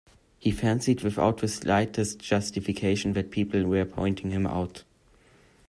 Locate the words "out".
4.47-4.83